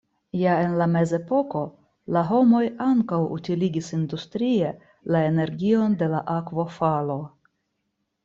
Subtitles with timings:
[0.41, 1.59] Ja en la mezepoko
[2.15, 4.71] la homoj ankaŭ utiligis industrie
[5.17, 7.19] la energion de la akvofalo.